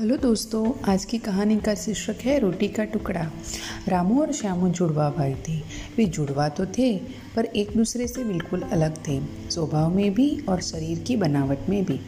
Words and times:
Hello 0.00 0.16
दोस्तों, 0.16 0.72
आज 0.88 1.04
की 1.04 1.18
कहानी 1.18 1.56
का 1.56 1.74
शीर्षक 1.74 2.20
है 2.24 2.38
रोटी 2.38 2.68
का 2.68 2.84
टुकड़ा। 2.84 3.24
रामू 3.88 4.20
और 4.20 4.32
श्यामू 4.32 4.68
जुड़वा 4.68 5.08
भाई 5.10 5.34
थे। 5.48 5.58
वे 5.96 6.04
जुड़वा 6.06 6.48
तो 6.48 6.66
थे, 6.78 6.96
पर 7.36 7.44
एक 7.44 7.76
दूसरे 7.76 8.06
से 8.08 8.24
बिल्कुल 8.24 8.60
अलग 8.62 8.96
थे, 9.08 9.18
स्वभाव 9.50 9.94
में 9.94 10.14
भी 10.14 10.28
और 10.48 10.60
शरीर 10.60 10.98
की 10.98 11.16
बनावट 11.16 11.68
में 11.68 11.84
भी। 11.84 12.00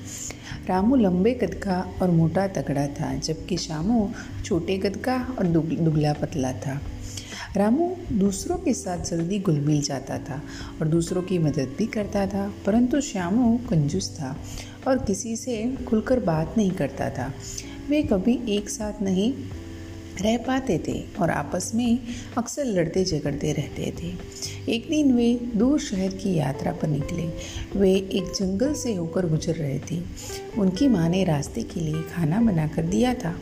रामू 0.68 0.96
लंबे 0.96 1.34
कद 1.34 1.54
का 1.54 1.78
और 2.02 2.10
मोटा 2.10 2.46
तगड़ा 2.48 2.86
था, 2.86 3.14
जबकि 3.14 3.56
श्यामू 3.56 4.08
छोटे 4.44 4.78
कद 4.78 4.96
का 4.96 5.18
और 5.38 5.46
दुबला 5.46 6.12
पतला 6.12 6.52
था। 6.52 6.80
रामू 7.56 7.94
दूसरों 8.12 8.56
के 8.56 8.72
साथ 8.74 9.04
जल्दी 9.04 9.38
घुल 9.38 9.60
मिल 9.60 9.82
जाता 9.82 10.18
था 10.18 10.40
और 10.80 10.88
दूसरों 10.88 11.22
की 11.22 11.38
मदद 11.38 11.74
भी 11.78 11.86
करता 11.86 12.26
था, 12.26 12.52
परंतु 12.66 13.00
श्यामू 13.00 13.56
कंजूस 13.70 14.10
था 14.20 14.36
और 14.86 14.98
किसी 14.98 15.36
से 15.36 15.64
खुलकर 15.88 16.20
बात 16.20 16.54
नहीं 16.56 16.70
करता 16.70 17.10
था। 17.10 17.32
वे 17.88 18.02
कभी 18.02 18.38
एक 18.48 18.68
साथ 18.70 19.02
नहीं 19.02 19.32
रह 20.20 20.36
पाते 20.38 20.78
थे 20.88 21.04
और 21.20 21.30
आपस 21.30 21.70
में 21.74 21.98
अक्सर 22.38 22.64
लड़ते 22.64 23.04
झगड़ते 23.04 23.52
रहते 23.52 23.92
थे। 24.02 24.12
एक 24.72 24.88
दिन 24.88 25.12
वे 25.12 25.34
दूर 25.56 25.80
शहर 25.80 26.10
की 26.10 26.34
यात्रा 26.34 26.72
पर 26.72 26.88
निकले। 26.88 27.26
वे 27.78 27.92
एक 27.94 28.32
जंगल 28.36 28.74
से 28.74 28.94
होकर 28.94 29.26
गुजर 29.26 29.54
रहे 29.54 29.78
थे। 29.90 30.00
उनकी 30.58 30.88
माँ 30.88 31.08
ने 31.08 31.24
रास्ते 31.24 31.62
के 31.62 31.80
लिए 31.80 32.02
खाना 32.02 32.40
बनाकर 32.40 32.82
दिया 32.82 33.14
था। 33.14 33.38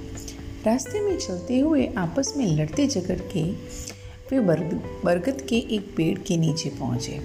रास्ते 0.67 1.01
में 1.01 1.17
चलते 1.19 1.59
हुए 1.59 1.87
आपस 1.97 2.33
में 2.37 2.47
लड़ते 2.47 2.87
झगड़ 2.87 3.19
के 3.33 3.45
वे 4.31 4.41
बरगद 5.05 5.41
के 5.41 5.57
एक 5.57 5.95
पेड़ 5.97 6.19
के 6.19 6.37
नीचे 6.37 6.71
पहुँचे। 6.71 7.19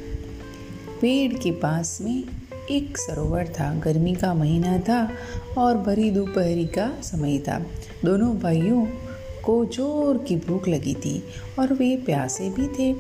पेड़ 1.02 1.34
के 1.34 1.52
पास 1.52 1.98
में 2.02 2.24
एक 2.72 2.98
सरोवर 2.98 3.48
था, 3.50 3.74
गर्मी 3.76 4.14
का 4.16 4.34
महीना 4.34 4.78
था 4.80 5.10
और 5.58 5.78
भरी 5.78 6.10
दोपहरी 6.12 6.66
का 6.68 6.90
समय 7.04 7.38
था। 7.40 7.58
दोनों 8.06 8.34
भाइयों 8.40 8.86
को 9.44 9.66
ज़ोर 9.66 10.18
की 10.18 10.36
भूख 10.36 10.68
लगी 10.68 10.94
थी 10.96 11.24
और 11.60 11.74
वे 11.74 11.96
प्यासे 11.98 12.50
भी 12.50 12.68
थे। 12.70 12.92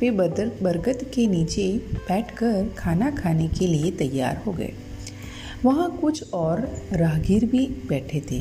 वे 0.00 0.10
बदर, 0.10 0.50
बरगद 0.62 1.04
के 1.14 1.26
नीचे 1.26 1.66
बैठकर 1.98 2.72
खाना 2.78 3.10
खाने 3.10 3.48
के 3.48 3.66
लिए 3.66 3.90
तैयार 3.90 4.42
हो 4.46 4.52
गए। 4.52 4.72
वहाँ 5.64 5.90
कुछ 6.00 6.32
और 6.32 6.60
राहगीर 6.92 7.44
भी 7.44 7.66
बैठे 7.88 8.22
थे। 8.30 8.40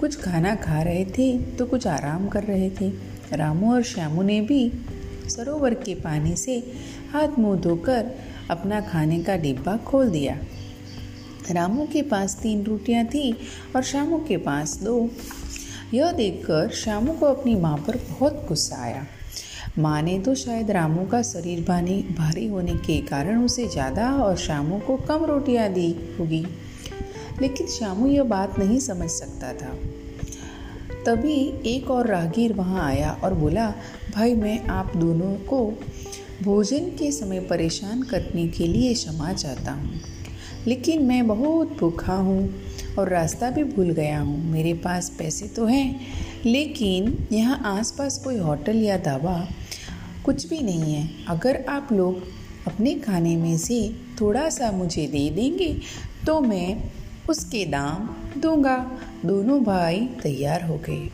कुछ 0.00 0.20
खाना 0.20 0.54
खा 0.56 0.82
रहे 0.82 1.04
थे 1.04 1.38
तो 1.56 1.66
कुछ 1.66 1.86
आराम 1.86 2.28
कर 2.28 2.44
रहे 2.44 2.70
थे। 2.70 2.92
रामू 3.32 3.72
और 3.72 3.82
श्यामू 3.82 4.22
ने 4.22 4.40
भी 4.40 4.70
सरोवर 5.28 5.74
के 5.74 5.94
पानी 5.94 6.34
से 6.36 6.62
हाथ 7.12 7.38
मुँह 7.38 7.60
धोकर 7.60 8.10
अपना 8.50 8.80
खाने 8.80 9.22
का 9.22 9.36
डिब्बा 9.36 9.76
खोल 9.76 10.10
दिया। 10.10 10.38
रामू 11.50 11.86
के 11.86 12.02
पास 12.02 12.38
तीन 12.42 12.64
रोटियाँ 12.64 13.04
थी 13.04 13.32
और 13.76 13.82
श्यामू 13.82 14.18
के 14.18 14.36
पास 14.36 14.78
दो। 14.82 15.10
यह 15.94 16.12
देखकर 16.12 16.68
श्यामू 16.74 17.12
को 17.12 17.26
अपनी 17.26 17.54
माँ 17.54 17.76
पर 17.78 17.96
बहुत 18.10 18.44
गुस्सा 18.48 18.76
आया। 18.76 19.06
माँ 19.78 20.02
ने 20.02 20.18
तो 20.18 20.34
शायद 20.34 20.70
रामू 20.70 21.06
का 21.06 21.22
शरीर 21.22 21.64
भारी 21.64 22.00
भारी 22.18 22.46
होने 22.48 22.74
के 22.76 23.00
कारण 23.00 23.44
उसे 23.44 23.66
ज़्यादा 23.68 24.10
और 24.14 24.36
श्यामू 24.36 24.78
को 24.78 24.96
कम 24.96 25.24
रोटियाँ 25.24 25.68
दी 25.68 25.90
होगी। 26.20 26.46
लेकिन 27.40 27.66
श्यामू 27.66 28.06
यह 28.06 28.22
बात 28.22 28.58
नहीं 28.58 28.78
समझ 28.78 29.10
सकता 29.10 29.52
था। 29.52 29.74
तभी 31.06 31.36
एक 31.66 31.90
और 31.90 32.06
राहगीर 32.06 32.52
वहाँ 32.52 32.84
आया 32.84 33.10
और 33.24 33.34
बोला, 33.34 33.74
भाई, 34.14 34.34
मैं 34.34 34.66
आप 34.66 34.96
दोनों 34.96 35.34
को 35.34 35.58
भोजन 36.42 36.88
के 36.90 37.10
समय 37.12 37.40
परेशान 37.40 38.02
करने 38.02 38.46
के 38.48 38.66
लिए 38.66 38.94
क्षमा 38.94 39.32
चाहता 39.32 39.72
हूँ। 39.72 40.00
लेकिन 40.66 41.02
मैं 41.02 41.26
बहुत 41.28 41.76
भूखा 41.78 42.14
हूँ 42.14 42.54
और 42.98 43.08
रास्ता 43.08 43.50
भी 43.50 43.64
भूल 43.64 43.90
गया 43.90 44.20
हूँ। 44.20 44.38
मेरे 44.44 44.72
पास 44.74 45.08
पैसे 45.18 45.48
तो 45.48 45.66
हैं, 45.66 46.00
लेकिन 46.46 47.16
यहाँ 47.32 47.60
आसपास 47.66 48.18
कोई 48.24 48.38
होटल 48.38 48.76
या 48.76 48.96
ढाबा 48.98 49.36
कुछ 50.24 50.46
भी 50.46 50.58
नहीं 50.58 50.94
है। 50.94 51.08
अगर 51.28 51.64
आप 51.68 51.88
लोग 51.92 52.22
अपने 52.66 52.94
खाने 52.94 53.36
में 53.36 53.56
से 53.58 53.80
थोड़ा 54.20 54.48
सा 54.48 54.70
मुझे 54.72 55.06
दे 55.06 55.28
देंगे 55.30 55.74
तो 56.26 56.40
मैं 56.40 56.82
उसके 57.28 57.64
दाम 57.66 58.08
दूँगा। 58.40 58.76
दोनों 59.24 59.62
भाई 59.64 60.00
तैयार 60.22 60.64
हो 60.64 60.76
गए। 60.88 61.08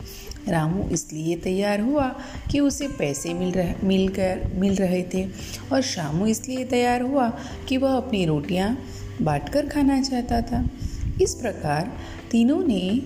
रामू 0.47 0.87
इसलिए 0.89 1.35
तैयार 1.35 1.79
हुआ 1.79 2.07
कि 2.51 2.59
उसे 2.59 2.87
पैसे 2.87 3.33
मिल 3.33 3.51
रह, 3.51 3.75
मिल 3.83 4.07
कर, 4.09 4.51
मिल 4.55 4.75
रहे 4.75 5.03
थे 5.13 5.25
और 5.73 5.81
शामू 5.81 6.25
इसलिए 6.25 6.65
तैयार 6.65 7.01
हुआ 7.01 7.29
कि 7.69 7.77
वह 7.77 7.95
अपनी 7.97 8.25
रोटियाँ 8.25 8.77
बांटकर 9.21 9.67
खाना 9.67 10.01
चाहता 10.01 10.41
था। 10.41 10.69
इस 11.21 11.35
प्रकार 11.35 11.91
तीनों 12.31 12.63
ने 12.63 13.01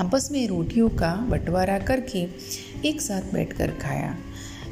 आपस 0.00 0.28
में 0.32 0.46
रोटियों 0.48 0.88
का 0.88 1.14
बंटवारा 1.28 1.78
करके 1.78 2.26
एक 2.88 3.00
साथ 3.00 3.32
बैठकर 3.32 3.70
खाया। 3.70 4.16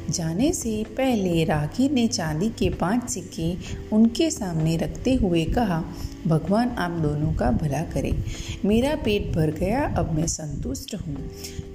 जाने 0.09 0.53
से 0.53 0.83
पहले 0.97 1.43
राखी 1.43 1.89
ने 1.89 2.07
चांदी 2.07 2.49
के 2.49 2.69
पाँच 2.69 3.09
सिक्के 3.09 3.55
उनके 3.95 4.29
सामने 4.31 4.77
रखते 4.77 5.13
हुए 5.15 5.45
कहा, 5.45 5.83
भगवान, 6.27 6.69
आप 6.69 6.91
दोनों 6.91 7.33
का 7.33 7.51
भला 7.51 7.81
करे। 7.81 8.23
मेरा 8.65 8.95
पेट 8.95 9.31
भर 9.35 9.51
गया, 9.51 9.95
अब 9.97 10.13
मैं 10.13 10.27
संतुष्ट 10.27 10.95
हूँ। 10.95 11.31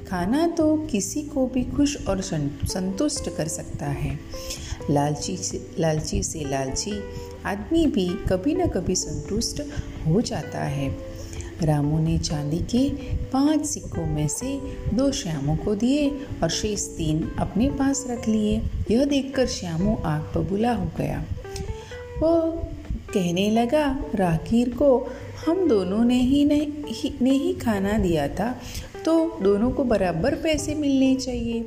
खाना 0.08 0.46
तो 0.46 0.76
किसी 0.76 1.22
को 1.22 1.46
भी 1.46 1.64
खुश 1.64 2.06
और 2.06 2.20
संतुष्ट 2.20 3.36
कर 3.36 3.48
सकता 3.48 3.86
है। 3.86 4.18
लालची 4.90 5.36
से 5.36 5.70
लालची 5.78 6.22
से 6.22 6.44
लालची 6.50 6.92
आदमी 7.46 7.86
भी 7.86 8.08
कभी 8.08 8.54
न 8.54 8.66
कभी 8.66 8.94
संतुष्ट 8.94 9.62
हो 10.06 10.20
जाता 10.20 10.64
है। 10.64 11.11
रामू 11.64 11.98
ने 11.98 12.18
चांदी 12.18 12.58
के 12.70 12.88
पाँच 13.26 13.64
सिक्कों 13.66 14.06
में 14.06 14.28
से 14.28 14.54
दो 14.94 15.10
श्यामों 15.12 15.56
को 15.56 15.74
दिए 15.74 16.08
और 16.42 16.48
शेष 16.50 16.86
तीन 16.88 17.22
अपने 17.38 17.70
पास 17.70 18.04
रख 18.10 18.28
लिए। 18.28 18.62
यह 18.90 19.04
देखकर 19.04 19.46
श्यामू 19.46 19.96
आग 20.04 20.32
बबूला 20.36 20.72
हो 20.72 20.90
गया। 20.98 21.24
वो 22.18 22.32
कहने 23.14 23.50
लगा 23.50 23.86
राखीर 24.14 24.68
को 24.70 25.06
हम 25.46 25.68
दोनों 25.68 26.04
ने 26.04 26.20
ही 26.20 26.44
नहीं 26.44 27.10
ने 27.22 27.30
ही 27.30 27.52
खाना 27.54 27.98
दिया 27.98 28.28
था 28.28 28.54
तो 29.04 29.38
दोनों 29.42 29.70
को 29.70 29.84
बराबर 29.84 30.34
पैसे 30.34 30.74
मिलने 30.74 31.14
चाहिए। 31.14 31.64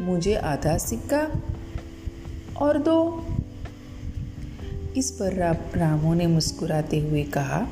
मुझे 0.00 0.34
आधा 0.34 0.76
सिक्का 0.78 1.26
और 2.56 2.78
दो। 2.78 3.26
इस 4.96 5.10
पर 5.10 5.32
रा, 5.32 5.52
रामू 5.76 6.14
ने 6.14 6.26
मुस्कुराते 6.26 6.98
हुए 6.98 7.22
कहा 7.24 7.66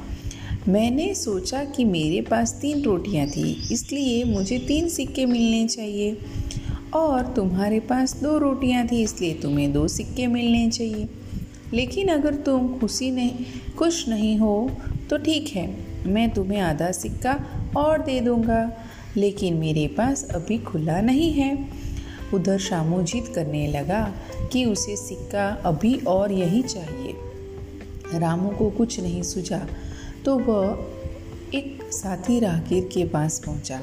मैंने 0.68 1.14
सोचा 1.14 1.64
कि 1.64 1.84
मेरे 1.84 2.20
पास 2.20 2.52
तीन 2.62 2.82
रोटियाँ 2.82 3.26
थी, 3.26 3.68
इसलिए 3.72 4.24
मुझे 4.24 4.58
तीन 4.58 4.88
सिक्के 4.88 5.24
मिलने 5.26 5.66
चाहिए। 5.68 6.18
और 6.94 7.26
तुम्हारे 7.26 7.78
पास 7.80 8.14
दो 8.22 8.36
रोटियाँ 8.38 8.86
थी, 8.86 9.02
इसलिए 9.02 9.34
तुम्हें 9.34 9.72
दो 9.72 9.86
सिक्के 9.88 10.26
मिलने 10.26 10.70
चाहिए। 10.70 11.08
लेकिन 11.74 12.08
अगर 12.08 12.34
तुम 12.34 12.68
खुशी 12.78 13.10
नहीं, 13.10 13.30
खुश 13.78 14.08
नहीं 14.08 14.36
हो 14.38 14.70
तो 15.10 15.18
ठीक 15.18 15.48
है, 15.48 15.66
मैं 16.06 16.30
तुम्हें 16.30 16.60
आधा 16.60 16.90
सिक्का 16.92 17.38
और 17.76 18.02
दे 18.02 18.20
दूँगा। 18.20 18.70
लेकिन 19.16 19.54
मेरे 19.54 19.86
पास 19.88 20.24
अभी 20.24 20.58
खुला 20.58 21.00
नहीं 21.00 21.32
है। 21.32 21.66
उधर 22.34 22.58
शामू 22.58 23.02
जीत 23.02 23.32
करने 23.34 23.66
लगा 23.66 24.02
कि 24.52 24.64
उसे 24.64 24.96
सिक्का 24.96 25.48
अभी 25.64 25.94
और 26.08 26.32
यही 26.32 26.62
चाहिए। 26.62 27.14
रामू 28.18 28.50
को 28.50 28.70
कुछ 28.70 29.00
नहीं 29.00 29.22
सूझा। 29.22 29.66
तो 30.28 30.38
वह 30.38 31.56
एक 31.58 31.92
साथी 31.92 32.40
राहगीर 32.40 32.84
के 32.84 33.04
पास 33.04 33.42
पहुँचा, 33.46 33.80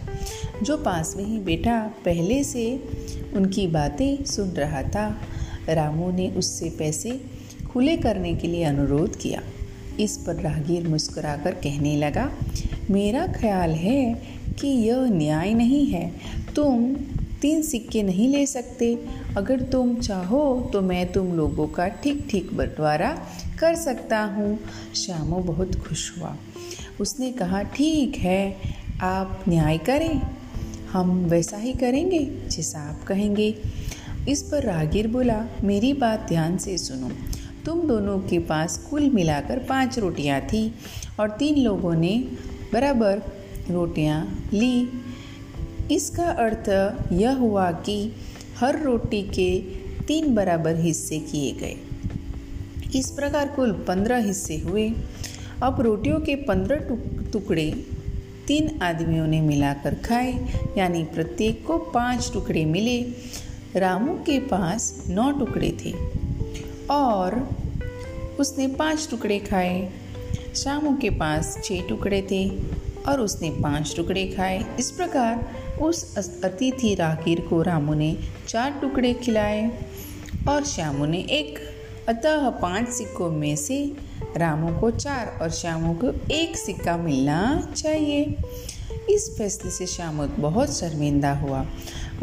जो 0.64 0.78
पास 0.78 1.14
में 1.18 1.24
ही 1.24 1.40
बेटा 1.40 1.80
पहले 2.06 2.44
से 2.44 2.66
उनकी 3.36 3.68
बातें 3.68 4.26
सुन 4.26 4.50
रहा 4.50 4.82
था। 4.84 5.22
रामू 5.70 6.12
ने 6.12 6.30
उससे 6.30 6.70
पैसे 6.70 7.22
खुले 7.74 7.98
करने 7.98 8.36
के 8.36 8.48
लिए 8.48 8.64
अनुरोध 8.64 9.16
किया। 9.16 9.42
इस 10.00 10.18
पर 10.18 10.36
राहगीर 10.36 10.88
मुस्कुराकर 10.88 11.52
कहने 11.52 11.96
लगा, 11.98 12.32
मेरा 12.92 13.28
ख्याल 13.28 13.72
है 13.72 14.14
कि 14.62 14.68
यह 14.68 14.98
न्याय 14.98 15.54
नहीं 15.54 15.86
है। 15.86 16.12
तुम 16.56 16.96
तीन 17.46 17.62
सिक्के 17.62 18.02
नहीं 18.04 18.28
ले 18.30 18.46
सकते। 18.46 18.88
अगर 19.38 19.62
तुम 19.62 19.94
चाहो 19.96 20.70
तो 20.74 20.82
मैं 20.82 21.12
तुम 21.12 21.28
लोगों 21.34 21.68
का 21.68 21.88
ठीक 21.88 22.26
ठीक 22.30 22.54
बंटवारा 22.54 23.10
कर 23.60 23.76
सकता 23.76 24.22
हूँ। 24.24 24.58
श्यामो 24.96 25.40
बहुत 25.40 25.76
खुश 25.76 26.18
हुआ। 26.18 26.36
उसने 27.02 27.32
कहा, 27.32 27.62
ठीक 27.64 28.16
है, 28.16 28.58
आप 29.02 29.44
न्याय 29.50 29.78
करें। 29.78 30.22
हम 30.92 31.12
वैसा 31.26 31.58
ही 31.58 31.74
करेंगे 31.74 32.20
जैसा 32.48 32.80
आप 32.80 33.04
कहेंगे। 33.04 33.56
इस 34.30 34.44
पर 34.44 34.64
राहगीर 34.64 35.08
बोला, 35.08 35.46
मेरी 35.64 35.94
बात 35.94 36.28
ध्यान 36.28 36.58
से 36.58 36.78
सुनो। 36.78 37.12
तुम 37.66 37.88
दोनों 37.88 38.20
के 38.20 38.40
पास 38.40 38.78
कुल 38.90 39.10
मिलाकर 39.10 39.60
पाँच 39.60 40.00
रोटियाँ 40.00 40.42
थी 40.42 40.72
और 41.20 41.30
तीन 41.30 41.64
लोगों 41.64 41.94
ने 41.96 42.18
बराबर 42.74 43.22
रोटियाँ 43.70 44.50
ली। 44.54 44.88
इसका 45.92 46.30
अर्थ 46.30 46.70
यह 47.14 47.36
हुआ 47.36 47.72
कि 47.72 48.14
हर 48.60 48.82
रोटी 48.82 49.22
के 49.24 49.60
तीन 50.04 50.36
बराबर 50.36 50.76
हिस्से 50.76 51.20
किए 51.20 51.52
गए। 51.52 51.78
इस 53.00 53.12
प्रकार 53.12 53.48
कुल 53.48 53.72
पंद्रह 53.88 54.18
हिस्से 54.18 54.58
हुए। 54.58 54.94
अब 55.64 55.82
रोटियों 55.82 56.20
के 56.20 56.36
पंद्रह 56.36 56.78
टुकड़े 57.34 57.70
तीन 58.48 58.80
आदमियों 58.82 59.28
ने 59.28 59.42
मिलाकर 59.42 59.94
खाए, 59.96 60.34
यानी 60.78 61.04
प्रत्येक 61.04 61.66
को 61.66 61.78
पाँच 61.78 62.30
टुकड़े 62.34 62.66
मिले। 62.66 63.02
रामू 63.80 64.14
के 64.14 64.40
पास 64.40 65.06
नौ 65.10 65.32
टुकड़े 65.32 65.72
थे 65.86 65.94
और 66.90 67.38
उसने 68.40 68.68
पाँच 68.68 69.08
टुकड़े 69.12 69.40
खाए। 69.40 69.90
श्यामू 70.56 70.96
के 70.98 71.10
पास 71.10 71.58
छः 71.64 71.88
टुकड़े 71.88 72.22
थे 72.32 72.50
और 73.08 73.20
उसने 73.20 73.50
पाँच 73.52 73.96
टुकड़े 73.96 74.28
खाए। 74.28 74.64
इस 74.80 74.92
प्रकार 74.92 75.46
उस 75.82 76.18
अतिथि 76.44 76.96
राकीर 76.96 77.42
को 77.42 77.62
रामू 77.62 77.94
ने 77.94 78.18
चार 78.48 78.72
टुकड़े 78.72 79.14
खिलाए 79.14 79.86
और 80.50 80.64
श्यामू 80.64 81.06
ने 81.06 81.18
एक, 81.18 81.60
अतः 82.10 82.50
पाँच 82.50 82.90
सिक्कों 82.90 83.32
में 83.32 83.56
से 83.56 83.94
रामू 84.38 84.80
को 84.80 84.92
चार 84.92 85.40
और 85.42 85.50
श्यामू 85.50 85.94
को 85.94 86.34
एक 86.34 86.58
सिक्का 86.58 86.98
मिलना 86.98 87.74
चाहिए। 87.78 88.36
इस 89.10 89.36
फैसले 89.38 89.72
से 89.72 89.86
श्यामू 89.86 90.28
बहुत 90.28 90.74
शर्मिंदा 90.74 91.34
हुआ। 91.34 91.66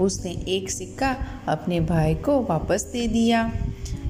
उसने 0.01 0.31
एक 0.49 0.71
सिक्का 0.71 1.17
अपने 1.49 1.81
भाई 1.81 2.15
को 2.15 2.43
वापस 2.43 2.83
दे 2.93 3.07
दिया। 3.07 3.53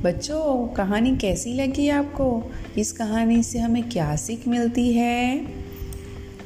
बच्चों, 0.02 0.68
कहानी 0.68 1.16
कैसी 1.16 1.54
लगी 1.54 1.88
आपको? 1.88 2.52
इस 2.78 2.92
कहानी 2.92 3.42
से 3.42 3.58
हमें 3.58 3.90
क्या 3.90 4.16
सीख 4.16 4.48
मिलती 4.48 4.92
है? 4.92 5.46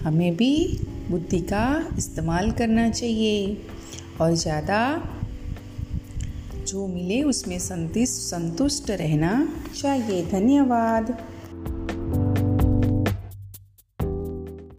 हमें 0.02 0.37
भी 0.37 0.81
बुद्धि 1.11 1.41
का 1.41 1.67
इस्तेमाल 1.99 2.50
करना 2.50 2.88
चाहिए। 2.91 3.67
और 4.20 4.35
ज़्यादा 4.35 4.81
जो 6.67 6.87
मिले 6.87 7.23
उसमें 7.23 7.58
संतुष्ट 7.58 8.12
संतुष्ट 8.12 8.91
रहना 8.91 9.32
चाहिए। 9.81 10.25
धन्यवाद। 10.26 11.17